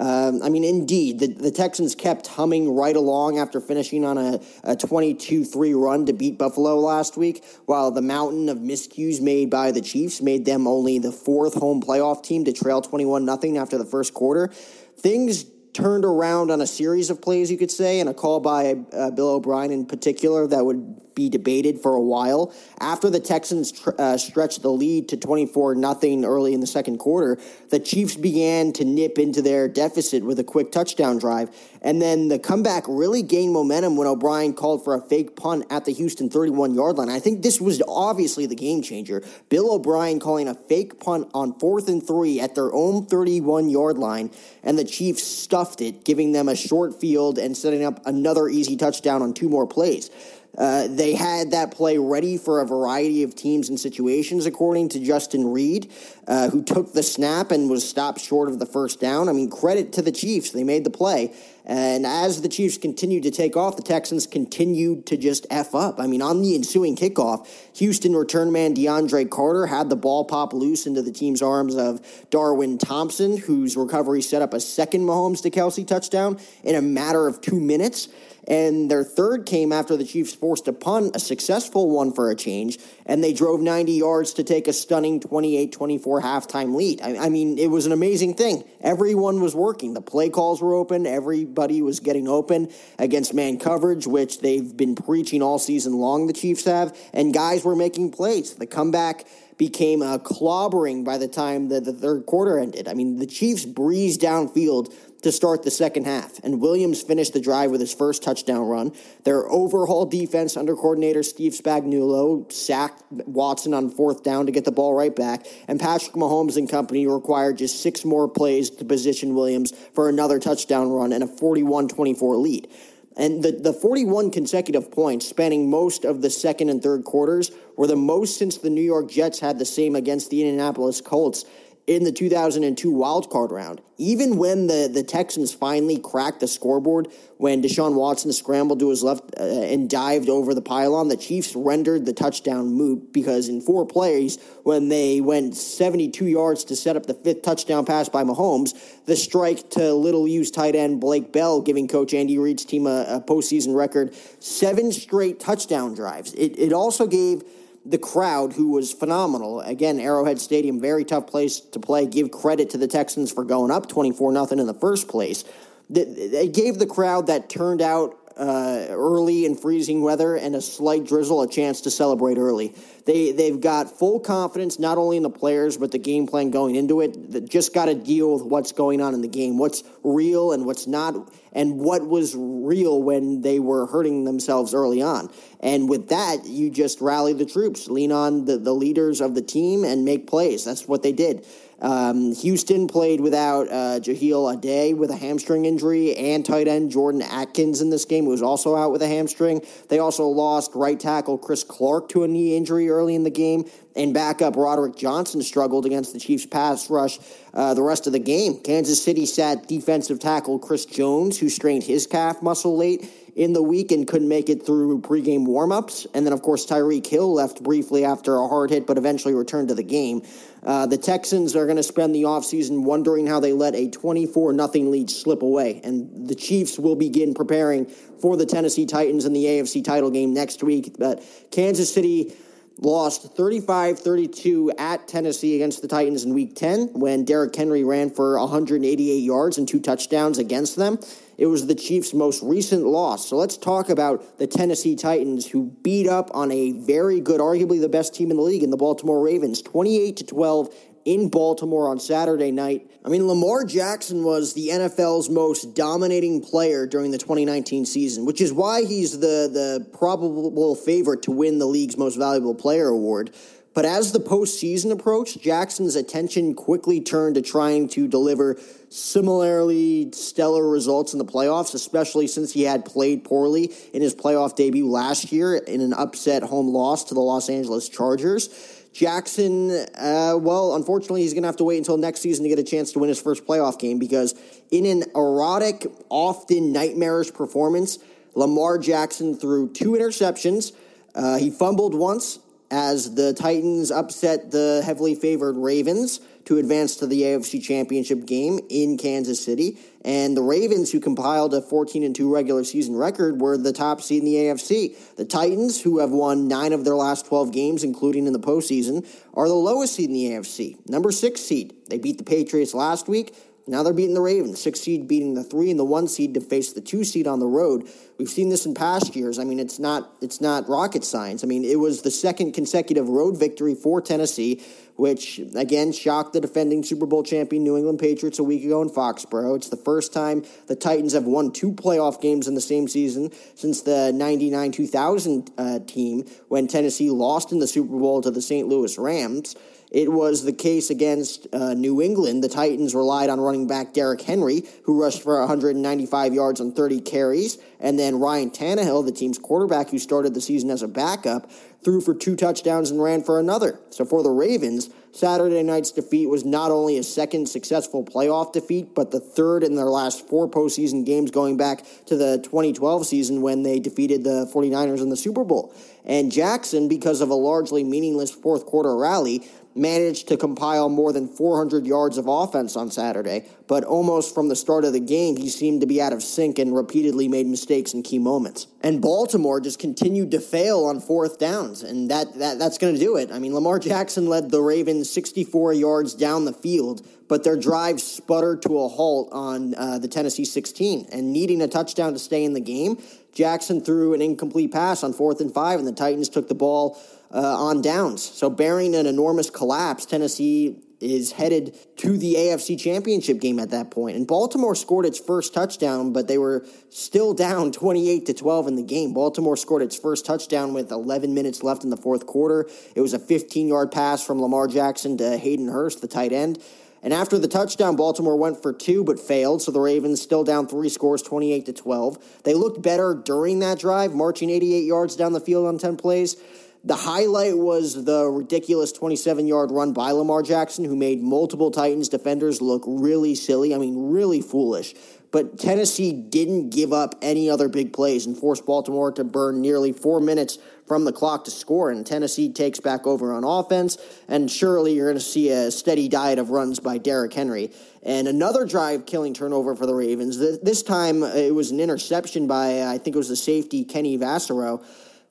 [0.00, 4.40] Um, I mean, indeed, the, the Texans kept humming right along after finishing on a,
[4.64, 9.72] a 22-3 run to beat Buffalo last week, while the mountain of miscues made by
[9.72, 13.84] the Chiefs made them only the fourth home playoff team to trail 21-0 after the
[13.84, 14.48] first quarter.
[14.96, 18.76] Things turned around on a series of plays, you could say, and a call by
[18.94, 22.52] uh, Bill O'Brien in particular that would be debated for a while.
[22.80, 26.98] After the Texans tr- uh, stretched the lead to 24 nothing early in the second
[26.98, 27.38] quarter,
[27.70, 31.50] the Chiefs began to nip into their deficit with a quick touchdown drive.
[31.82, 35.84] And then the comeback really gained momentum when O'Brien called for a fake punt at
[35.84, 37.08] the Houston 31 yard line.
[37.08, 39.22] I think this was obviously the game changer.
[39.48, 43.98] Bill O'Brien calling a fake punt on fourth and three at their own 31 yard
[43.98, 44.30] line,
[44.62, 48.76] and the Chiefs stuffed it, giving them a short field and setting up another easy
[48.76, 50.10] touchdown on two more plays.
[50.58, 55.00] Uh, they had that play ready for a variety of teams and situations, according to
[55.00, 55.90] Justin Reid,
[56.26, 59.28] uh, who took the snap and was stopped short of the first down.
[59.28, 60.50] I mean, credit to the Chiefs.
[60.50, 61.32] They made the play.
[61.64, 66.00] And as the Chiefs continued to take off, the Texans continued to just F up.
[66.00, 70.52] I mean, on the ensuing kickoff, Houston return man DeAndre Carter had the ball pop
[70.52, 75.42] loose into the team's arms of Darwin Thompson, whose recovery set up a second Mahomes
[75.42, 78.08] to Kelce touchdown in a matter of two minutes.
[78.48, 82.34] And their third came after the Chiefs forced a punt, a successful one for a
[82.34, 87.00] change, and they drove 90 yards to take a stunning 28 24 halftime lead.
[87.00, 88.64] I, I, mean, it was an amazing thing.
[88.80, 89.94] Everyone was working.
[89.94, 94.94] The play calls were open, everybody was getting open against man coverage, which they've been
[94.94, 98.54] preaching all season long, the Chiefs have, and guys were making plays.
[98.54, 99.26] The comeback
[99.60, 102.88] became a clobbering by the time the, the third quarter ended.
[102.88, 107.40] I mean, the Chiefs breezed downfield to start the second half, and Williams finished the
[107.40, 108.92] drive with his first touchdown run.
[109.24, 114.72] Their overhaul defense under coordinator Steve Spagnuolo sacked Watson on fourth down to get the
[114.72, 119.34] ball right back, and Patrick Mahomes and company required just six more plays to position
[119.34, 122.68] Williams for another touchdown run and a 41 24 lead.
[123.16, 127.86] And the, the 41 consecutive points spanning most of the second and third quarters were
[127.86, 131.44] the most since the New York Jets had the same against the Indianapolis Colts
[131.90, 133.80] in the 2002 wildcard round.
[133.98, 139.02] Even when the, the Texans finally cracked the scoreboard, when Deshaun Watson scrambled to his
[139.02, 143.60] left uh, and dived over the pylon, the Chiefs rendered the touchdown moot because in
[143.60, 148.22] four plays, when they went 72 yards to set up the fifth touchdown pass by
[148.22, 148.72] Mahomes,
[149.06, 153.04] the strike to little used tight end Blake Bell, giving coach Andy Reid's team a,
[153.08, 156.34] a postseason record, seven straight touchdown drives.
[156.34, 157.42] It, it also gave
[157.84, 159.60] the crowd, who was phenomenal.
[159.60, 162.06] Again, Arrowhead Stadium, very tough place to play.
[162.06, 165.44] Give credit to the Texans for going up 24 nothing in the first place.
[165.88, 171.04] They gave the crowd that turned out uh, early in freezing weather and a slight
[171.04, 172.74] drizzle a chance to celebrate early.
[173.04, 176.76] They they've got full confidence not only in the players but the game plan going
[176.76, 177.32] into it.
[177.32, 180.64] That just got to deal with what's going on in the game, what's real and
[180.64, 185.30] what's not, and what was real when they were hurting themselves early on.
[185.60, 189.42] And with that, you just rally the troops, lean on the, the leaders of the
[189.42, 190.64] team, and make plays.
[190.64, 191.44] That's what they did.
[191.80, 197.22] Um, Houston played without uh, Jahleel Addae with a hamstring injury and tight end Jordan
[197.22, 199.62] Akins in this game, who was also out with a hamstring.
[199.88, 203.64] They also lost right tackle Chris Clark to a knee injury early in the game,
[203.96, 207.18] and backup Roderick Johnson struggled against the Chiefs' pass rush
[207.54, 208.60] uh, the rest of the game.
[208.60, 213.62] Kansas City sat defensive tackle Chris Jones, who strained his calf muscle late in the
[213.62, 216.06] week and couldn't make it through pregame warmups.
[216.14, 219.68] And then, of course, Tyreek Hill left briefly after a hard hit, but eventually returned
[219.68, 220.22] to the game.
[220.62, 224.54] Uh, the Texans are going to spend the offseason wondering how they let a 24
[224.54, 225.80] 0 lead slip away.
[225.82, 230.34] And the Chiefs will begin preparing for the Tennessee Titans in the AFC title game
[230.34, 230.96] next week.
[230.98, 232.34] But Kansas City
[232.80, 238.10] lost 35 32 at Tennessee against the Titans in week 10 when Derrick Henry ran
[238.10, 240.98] for 188 yards and two touchdowns against them.
[241.40, 243.26] It was the Chiefs' most recent loss.
[243.26, 247.80] So let's talk about the Tennessee Titans who beat up on a very good, arguably
[247.80, 250.74] the best team in the league in the Baltimore Ravens, 28 to 12
[251.06, 252.90] in Baltimore on Saturday night.
[253.02, 258.42] I mean, Lamar Jackson was the NFL's most dominating player during the 2019 season, which
[258.42, 263.34] is why he's the, the probable favorite to win the league's most valuable player award.
[263.72, 268.58] But as the postseason approached, Jackson's attention quickly turned to trying to deliver
[268.90, 274.56] similarly stellar results in the playoffs, especially since he had played poorly in his playoff
[274.56, 278.48] debut last year in an upset home loss to the Los Angeles Chargers.
[278.92, 282.58] Jackson, uh, well, unfortunately, he's going to have to wait until next season to get
[282.58, 284.34] a chance to win his first playoff game because
[284.72, 288.00] in an erotic, often nightmarish performance,
[288.34, 290.72] Lamar Jackson threw two interceptions.
[291.14, 292.40] Uh, he fumbled once
[292.72, 296.20] as the Titans upset the heavily favored Ravens
[296.50, 299.78] to advance to the AFC Championship game in Kansas City.
[300.04, 304.02] And the Ravens, who compiled a 14 and 2 regular season record, were the top
[304.02, 305.14] seed in the AFC.
[305.14, 309.06] The Titans, who have won nine of their last 12 games, including in the postseason,
[309.32, 311.72] are the lowest seed in the AFC, number six seed.
[311.88, 313.32] They beat the Patriots last week.
[313.70, 316.40] Now they're beating the Ravens, six seed beating the three and the one seed to
[316.40, 317.88] face the two seed on the road.
[318.18, 319.38] We've seen this in past years.
[319.38, 321.44] I mean, it's not it's not rocket science.
[321.44, 324.64] I mean, it was the second consecutive road victory for Tennessee,
[324.96, 328.88] which again shocked the defending Super Bowl champion New England Patriots a week ago in
[328.88, 329.56] Foxborough.
[329.56, 333.30] It's the first time the Titans have won two playoff games in the same season
[333.54, 338.68] since the 99-2000 uh, team when Tennessee lost in the Super Bowl to the St.
[338.68, 339.56] Louis Rams.
[339.90, 342.44] It was the case against uh, New England.
[342.44, 347.00] The Titans relied on running back Derrick Henry, who rushed for 195 yards on 30
[347.00, 347.58] carries.
[347.80, 351.50] And then Ryan Tannehill, the team's quarterback who started the season as a backup,
[351.82, 353.80] threw for two touchdowns and ran for another.
[353.90, 358.94] So for the Ravens, Saturday night's defeat was not only a second successful playoff defeat,
[358.94, 363.42] but the third in their last four postseason games going back to the 2012 season
[363.42, 365.74] when they defeated the 49ers in the Super Bowl.
[366.04, 371.28] And Jackson, because of a largely meaningless fourth quarter rally, managed to compile more than
[371.28, 375.48] 400 yards of offense on Saturday, but almost from the start of the game, he
[375.48, 378.66] seemed to be out of sync and repeatedly made mistakes in key moments.
[378.82, 383.00] And Baltimore just continued to fail on fourth downs, and that, that that's going to
[383.00, 383.30] do it.
[383.30, 388.00] I mean, Lamar Jackson led the Ravens 64 yards down the field, but their drive
[388.00, 392.44] sputtered to a halt on uh, the Tennessee 16, and needing a touchdown to stay
[392.44, 393.00] in the game,
[393.32, 397.00] Jackson threw an incomplete pass on fourth and five, and the Titans took the ball
[397.32, 398.22] uh, on downs.
[398.22, 403.90] So, bearing an enormous collapse, Tennessee is headed to the AFC Championship game at that
[403.90, 404.16] point.
[404.16, 408.76] And Baltimore scored its first touchdown, but they were still down 28 to 12 in
[408.76, 409.14] the game.
[409.14, 412.68] Baltimore scored its first touchdown with 11 minutes left in the fourth quarter.
[412.94, 416.62] It was a 15-yard pass from Lamar Jackson to Hayden Hurst, the tight end.
[417.02, 420.66] And after the touchdown, Baltimore went for two but failed, so the Ravens still down
[420.66, 422.42] three scores, 28 to 12.
[422.44, 426.36] They looked better during that drive, marching 88 yards down the field on 10 plays.
[426.82, 432.08] The highlight was the ridiculous 27 yard run by Lamar Jackson, who made multiple Titans
[432.08, 433.74] defenders look really silly.
[433.74, 434.94] I mean, really foolish.
[435.30, 439.92] But Tennessee didn't give up any other big plays and forced Baltimore to burn nearly
[439.92, 441.90] four minutes from the clock to score.
[441.90, 443.96] And Tennessee takes back over on offense.
[444.26, 447.70] And surely you're going to see a steady diet of runs by Derrick Henry.
[448.02, 450.38] And another drive killing turnover for the Ravens.
[450.38, 454.18] This time uh, it was an interception by, I think it was the safety, Kenny
[454.18, 454.82] Vaccaro.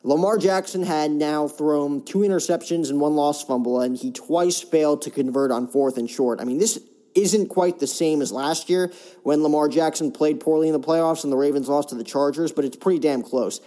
[0.01, 5.01] Lamar Jackson had now thrown two interceptions and one lost fumble, and he twice failed
[5.01, 6.39] to convert on fourth and short.
[6.39, 6.79] I mean, this
[7.15, 11.23] isn't quite the same as last year when Lamar Jackson played poorly in the playoffs
[11.23, 13.59] and the Ravens lost to the Chargers, but it's pretty damn close.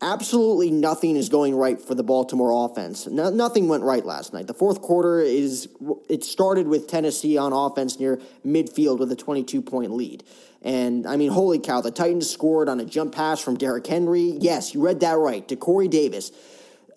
[0.00, 3.08] Absolutely nothing is going right for the Baltimore offense.
[3.08, 4.46] No, nothing went right last night.
[4.46, 5.68] The fourth quarter is
[6.08, 10.22] it started with Tennessee on offense near midfield with a 22 point lead.
[10.62, 14.36] And I mean, holy cow, the Titans scored on a jump pass from Derrick Henry.
[14.38, 16.30] Yes, you read that right, to Corey Davis.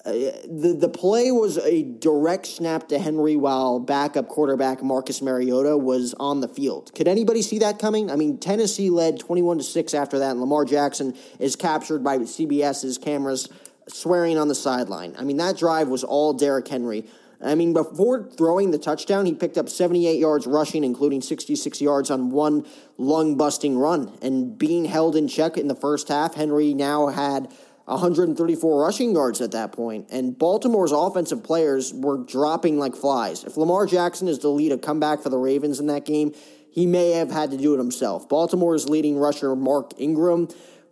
[0.04, 6.16] The the play was a direct snap to Henry while backup quarterback Marcus Mariota was
[6.20, 6.92] on the field.
[6.96, 8.10] Could anybody see that coming?
[8.10, 12.18] I mean, Tennessee led 21 to 6 after that and Lamar Jackson is captured by
[12.18, 13.48] CBS's cameras
[13.88, 15.16] swearing on the sideline.
[15.20, 17.06] I mean, that drive was all Derrick Henry.
[17.44, 22.12] I mean, before throwing the touchdown, he picked up 78 yards rushing, including 66 yards
[22.12, 22.66] on one
[22.98, 24.16] lung busting run.
[24.22, 27.52] And being held in check in the first half, Henry now had
[27.92, 29.76] 134 rushing yards at that.
[29.78, 33.44] And Baltimore's offensive players were dropping like flies.
[33.44, 36.34] If Lamar Jackson is to lead a comeback for the Ravens in that game,
[36.72, 38.30] he may have had to do it himself.
[38.30, 40.48] Baltimore's leading rusher, Mark Ingram,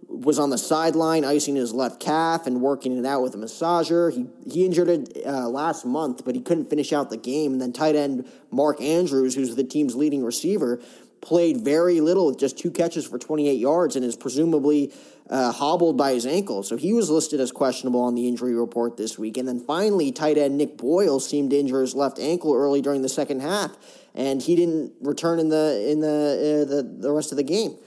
[0.08, 4.12] was on the sideline icing his left calf and working it out with a massager.
[4.12, 7.54] He he injured it uh, last month, but he couldn't finish out the game.
[7.54, 10.82] And then tight end Mark Andrews, who's the team's leading receiver,
[11.22, 14.92] played very little with just two catches for 28 yards and is presumably
[15.30, 16.64] uh, hobbled by his ankle.
[16.64, 19.38] So he was listed as questionable on the injury report this week.
[19.38, 23.02] And then finally, tight end Nick Boyle seemed to injure his left ankle early during
[23.02, 23.78] the second half,
[24.16, 26.08] and he didn't return in the in the
[26.68, 27.78] uh, the, the rest of the game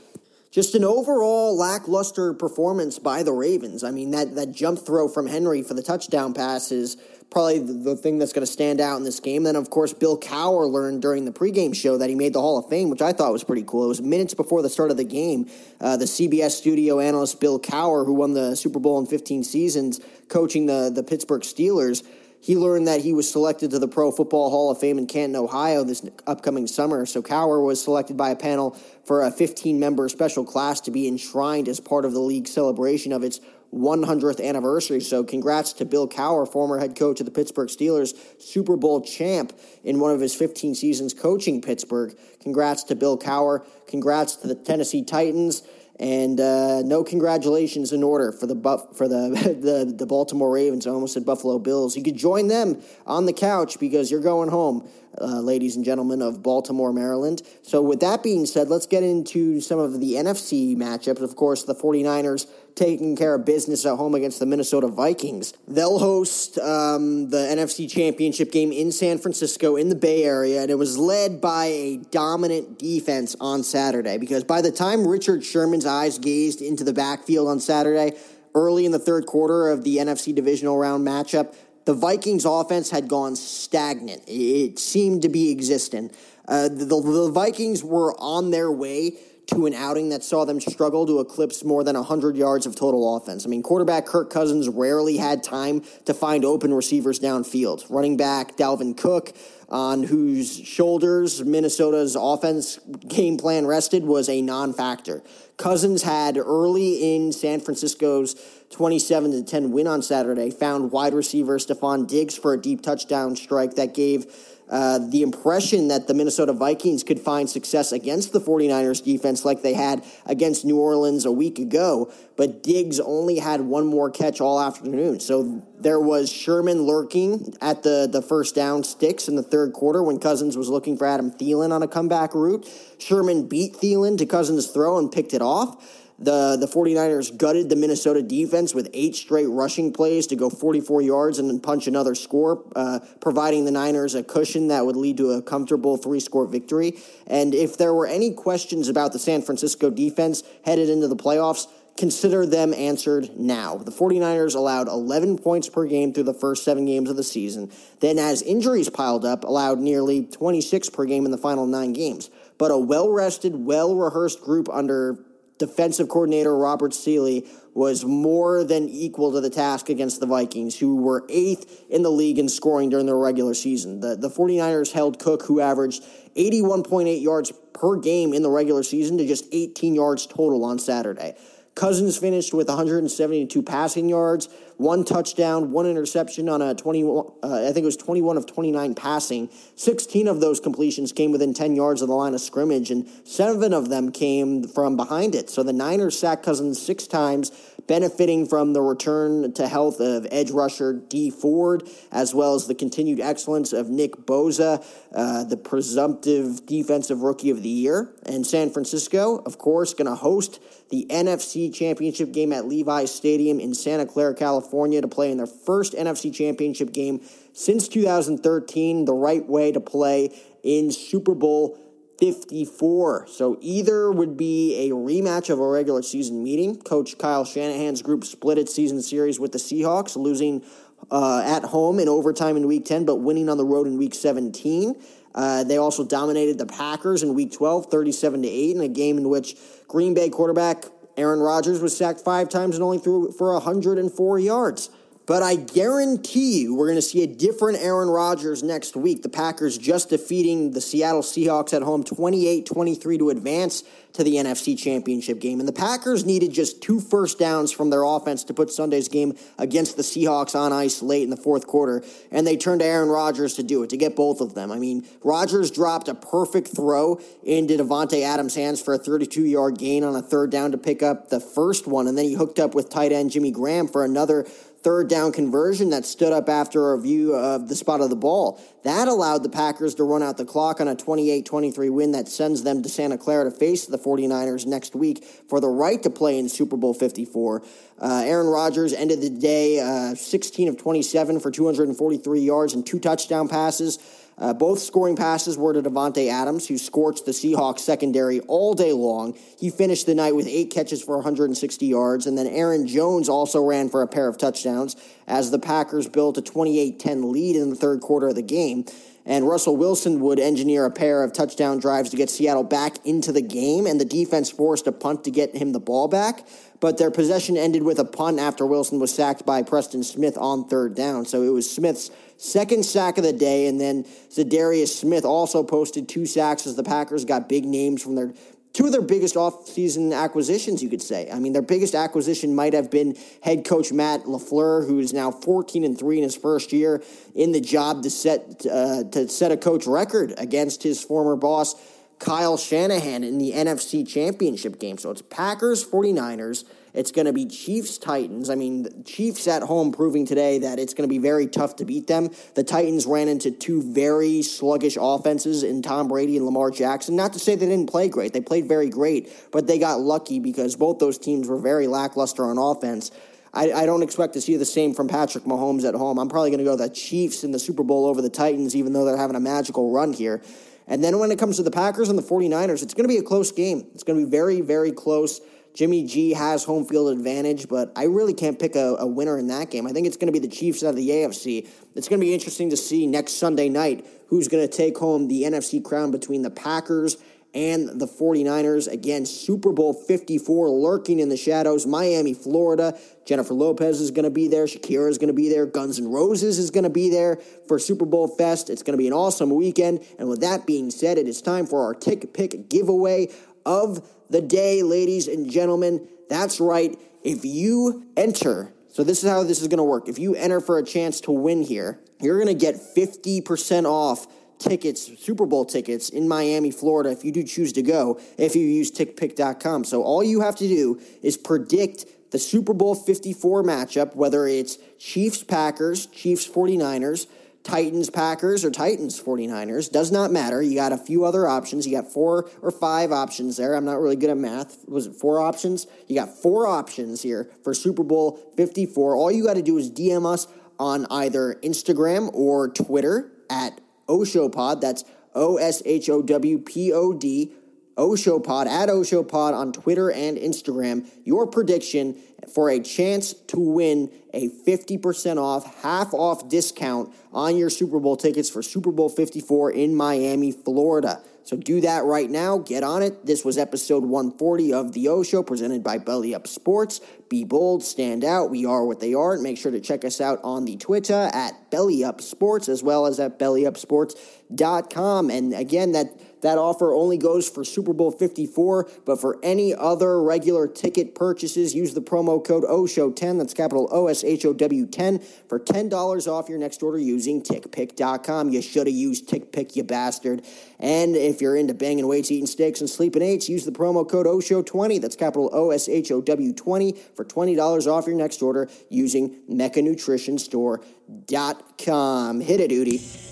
[0.52, 3.82] just an overall lackluster performance by the Ravens.
[3.82, 6.98] I mean, that, that jump throw from Henry for the touchdown pass is
[7.32, 9.42] probably the, thing that's going to stand out in this game.
[9.42, 12.58] Then, of course, Bill Cowher learned during the pregame show that he made the Hall
[12.58, 13.84] of Fame, which I thought was pretty cool.
[13.84, 15.48] It was minutes before the start of the game.
[15.80, 20.00] Uh, the CBS studio analyst Bill Cowher, who won the Super Bowl in 15 seasons,
[20.28, 22.02] coaching the the Pittsburgh Steelers
[22.42, 25.36] he learned that he was selected to the Pro Football Hall of Fame in Canton,
[25.36, 27.06] Ohio this upcoming summer.
[27.06, 31.06] So Cowher was selected by a panel for a 15 member special class to be
[31.06, 33.40] enshrined as part of the league celebration of its
[33.74, 35.00] 100th anniversary.
[35.00, 39.52] So congrats to Bill Cowher, former head coach of the Pittsburgh Steelers, Super Bowl champ
[39.82, 42.16] in one of his 15 seasons coaching Pittsburgh.
[42.40, 43.64] Congrats to Bill Cowher.
[43.86, 45.62] Congrats to the Tennessee Titans.
[46.00, 49.28] And uh, no congratulations in order for the buff for the,
[49.60, 50.86] the the Baltimore Ravens.
[50.86, 51.96] I almost said Buffalo Bills.
[51.96, 54.88] You could join them on the couch because you're going home,
[55.20, 57.42] uh, ladies and gentlemen of Baltimore, Maryland.
[57.62, 61.20] So with that being said, let's get into some of the NFC matchups.
[61.20, 65.52] Of course, the 49ers taking care of business at home against the Minnesota Vikings.
[65.68, 70.70] They'll host um, the NFC Championship game in San Francisco in the Bay Area, and
[70.70, 75.86] it was led by a dominant defense on Saturday because by the time Richard Sherman's
[75.86, 78.16] eyes gazed into the backfield on Saturday,
[78.54, 81.54] early in the third quarter of the NFC divisional round matchup,
[81.84, 84.22] the Vikings offense had gone stagnant.
[84.26, 86.14] It seemed to be existent.
[86.46, 89.12] Uh, the, the Vikings were on their way
[89.54, 93.16] to an outing that saw them struggle to eclipse more than 100 yards of total
[93.16, 93.46] offense.
[93.46, 97.84] I mean, quarterback Kirk Cousins rarely had time to find open receivers downfield.
[97.90, 99.32] Running back Dalvin Cook,
[99.68, 102.78] on whose shoulders Minnesota's offense
[103.08, 105.22] game plan rested, was a non factor.
[105.56, 108.34] Cousins had early in San Francisco's
[108.70, 113.36] 27 to 10 win on Saturday found wide receiver Stefon Diggs for a deep touchdown
[113.36, 114.26] strike that gave
[114.72, 119.60] uh, the impression that the Minnesota Vikings could find success against the 49ers defense like
[119.60, 122.10] they had against New Orleans a week ago.
[122.38, 125.20] But Diggs only had one more catch all afternoon.
[125.20, 130.02] So there was Sherman lurking at the, the first down sticks in the third quarter
[130.02, 132.66] when Cousins was looking for Adam Thielen on a comeback route.
[132.98, 136.01] Sherman beat Thielen to Cousins' throw and picked it off.
[136.18, 141.02] The, the 49ers gutted the Minnesota defense with eight straight rushing plays to go 44
[141.02, 145.16] yards and then punch another score, uh, providing the Niners a cushion that would lead
[145.16, 146.98] to a comfortable three score victory.
[147.26, 151.66] And if there were any questions about the San Francisco defense headed into the playoffs,
[151.96, 153.76] consider them answered now.
[153.76, 157.70] The 49ers allowed 11 points per game through the first seven games of the season.
[158.00, 162.30] Then, as injuries piled up, allowed nearly 26 per game in the final nine games.
[162.58, 165.18] But a well rested, well rehearsed group under
[165.66, 170.96] defensive coordinator Robert Saleh was more than equal to the task against the Vikings, who
[170.96, 174.00] were eighth in the league in scoring during the regular season.
[174.00, 176.02] The, the 49ers held Cook, who averaged
[176.36, 181.36] 81.8 yards per game in the regular season, to just 18 yards total on Saturday.
[181.74, 184.48] Cousins finished with 172 passing yards,
[184.82, 188.94] one touchdown, one interception on a 21, uh, I think it was 21 of 29
[188.94, 189.48] passing.
[189.76, 193.72] 16 of those completions came within 10 yards of the line of scrimmage, and seven
[193.72, 195.48] of them came from behind it.
[195.48, 197.50] So the Niners sacked Cousins six times,
[197.86, 202.74] benefiting from the return to health of edge rusher Dee Ford, as well as the
[202.74, 208.14] continued excellence of Nick Bosa, uh, the presumptive defensive rookie of the year.
[208.26, 210.60] And San Francisco, of course, going to host
[210.90, 215.46] the NFC Championship game at Levi's Stadium in Santa Clara, California, to play in their
[215.46, 217.20] first NFC Championship game
[217.52, 221.78] since 2013, the right way to play in Super Bowl
[222.18, 223.26] 54.
[223.28, 226.80] So either would be a rematch of a regular season meeting.
[226.80, 230.64] Coach Kyle Shanahan's group split its season series with the Seahawks, losing
[231.10, 234.14] uh, at home in overtime in week 10, but winning on the road in week
[234.14, 234.94] 17.
[235.34, 239.18] Uh, they also dominated the Packers in week 12, 37 to 8, in a game
[239.18, 239.56] in which
[239.88, 240.84] Green Bay quarterback
[241.16, 244.90] Aaron Rodgers was sacked five times and only threw for 104 yards.
[245.24, 249.22] But I guarantee you we're going to see a different Aaron Rodgers next week.
[249.22, 254.34] The Packers just defeating the Seattle Seahawks at home 28 23 to advance to the
[254.34, 255.58] NFC Championship game.
[255.58, 259.36] And the Packers needed just two first downs from their offense to put Sunday's game
[259.58, 262.04] against the Seahawks on ice late in the fourth quarter.
[262.30, 264.70] And they turned to Aaron Rodgers to do it, to get both of them.
[264.70, 269.78] I mean, Rodgers dropped a perfect throw into Davante Adams' hands for a 32 yard
[269.78, 272.06] gain on a third down to pick up the first one.
[272.06, 274.46] And then he hooked up with tight end Jimmy Graham for another
[274.82, 278.60] third down conversion that stood up after a review of the spot of the ball.
[278.82, 282.28] That allowed the Packers to run out the clock on a 28 23 win that
[282.28, 286.10] sends them to Santa Clara to face the 49ers next week for the right to
[286.10, 287.62] play in Super Bowl 54.
[288.00, 292.98] Uh, Aaron Rodgers ended the day uh, 16 of 27 for 243 yards and two
[292.98, 293.98] touchdown passes.
[294.42, 298.90] Uh, both scoring passes were to Davante Adams, who scorched the Seahawks secondary all day
[298.90, 299.38] long.
[299.56, 303.62] He finished the night with eight catches for 160 yards, and then Aaron Jones also
[303.64, 304.96] ran for a pair of touchdowns
[305.28, 308.84] as the Packers built a 28-10 lead in the third quarter of the game.
[309.24, 313.30] And Russell Wilson would engineer a pair of touchdown drives to get Seattle back into
[313.30, 316.44] the game, and the defense forced a punt to get him the ball back
[316.82, 320.66] but their possession ended with a punt after Wilson was sacked by Preston Smith on
[320.66, 321.24] third down.
[321.24, 322.10] So it was Smith's
[322.42, 326.82] second sack of the day, and then Za'Darius Smith also posted two sacks as the
[326.82, 328.32] Packers got big names from their
[328.72, 331.30] two of their biggest offseason acquisitions, you could say.
[331.30, 335.30] I mean, their biggest acquisition might have been head coach Matt LaFleur, who is now
[335.30, 337.02] 14 and 3 in his first year
[337.34, 341.74] in the job to set uh, to set a coach record against his former boss
[342.18, 344.98] Kyle Shanahan in the NFC Championship game.
[344.98, 346.64] So it's Packers, 49ers.
[346.94, 348.50] It's going to be Chiefs, Titans.
[348.50, 351.84] I mean, Chiefs at home proving today that it's going to be very tough to
[351.84, 352.30] beat them.
[352.54, 357.16] The Titans ran into two very sluggish offenses in Tom Brady and Lamar Jackson.
[357.16, 360.38] Not to say they didn't play great, they played very great, but they got lucky
[360.38, 363.10] because both those teams were very lackluster on offense.
[363.54, 366.18] I, I, don't expect to see the same from Patrick Mahomes at home.
[366.18, 368.94] I'm probably going to go the Chiefs in the Super Bowl over the Titans, even
[368.94, 370.42] though they're having a magical run here.
[370.86, 373.18] And then when it comes to the Packers and the 49ers, it's going to be
[373.18, 373.86] a close game.
[373.94, 375.40] It's going to be very, very close.
[375.74, 379.46] Jimmy G has home field advantage, but I really can't pick a, a winner in
[379.48, 379.86] that game.
[379.86, 381.66] I think it's going to be the Chiefs out of the AFC.
[381.94, 385.28] It's going to be interesting to see next Sunday night who's going to take home
[385.28, 387.16] the NFC crown between the Packers
[387.54, 388.90] and the 49ers.
[388.90, 391.86] Again, Super Bowl 54 lurking in the shadows.
[391.86, 392.98] Miami, Florida.
[393.26, 394.64] Jennifer Lopez is going to be there.
[394.64, 395.66] Shakira is going to be there.
[395.66, 397.36] Guns N' Roses is going to be there
[397.68, 398.70] for Super Bowl Fest.
[398.70, 400.04] It's going to be an awesome weekend.
[400.18, 403.28] And with that being said, it is time for our TickPick giveaway
[403.64, 406.08] of the day, ladies and gentlemen.
[406.28, 406.98] That's right.
[407.22, 410.08] If you enter, so this is how this is going to work.
[410.08, 414.26] If you enter for a chance to win here, you're going to get 50% off
[414.58, 418.62] tickets, Super Bowl tickets in Miami, Florida, if you do choose to go, if you
[418.62, 419.84] use tickpick.com.
[419.84, 424.78] So all you have to do is predict the Super Bowl 54 matchup, whether it's
[424.98, 427.26] Chiefs Packers, Chiefs 49ers,
[427.62, 429.90] Titans Packers, or Titans 49ers.
[429.90, 430.60] Does not matter.
[430.60, 431.86] You got a few other options.
[431.86, 433.74] You got four or five options there.
[433.74, 434.84] I'm not really good at math.
[434.88, 435.86] Was it four options?
[436.08, 439.14] You got four options here for Super Bowl 54.
[439.14, 440.48] All you got to do is DM us
[440.78, 444.80] on either Instagram or Twitter at Oshowpod.
[444.80, 445.04] That's
[445.34, 447.52] O S H O W P O D.
[447.96, 451.06] Oshowpod at Oshowpod on Twitter and Instagram.
[451.24, 452.16] Your prediction
[452.52, 458.16] for a chance to win a 50% off, half off discount on your Super Bowl
[458.16, 461.22] tickets for Super Bowl 54 in Miami, Florida.
[461.44, 462.58] So do that right now.
[462.58, 463.26] Get on it.
[463.26, 467.00] This was episode 140 of The O Show presented by Belly Up Sports.
[467.28, 468.50] Be bold, stand out.
[468.50, 469.36] We are what they are.
[469.38, 473.06] Make sure to check us out on the Twitter at Belly Up Sports as well
[473.06, 475.30] as at bellyupsports.com.
[475.30, 480.22] And again, that that offer only goes for Super Bowl 54, but for any other
[480.22, 484.86] regular ticket purchases, use the promo code OSHOW10, that's capital O S H O W
[484.86, 488.50] 10, for $10 off your next order using tickpick.com.
[488.50, 490.42] You should have used TickPick, you bastard.
[490.78, 494.26] And if you're into banging weights, eating steaks, and sleeping eights, use the promo code
[494.26, 498.68] OSHOW20, that's capital O S H O W 20, for $20 off your next order
[498.90, 502.40] using MechaNutritionStore.com.
[502.40, 503.31] Hit it, Udi.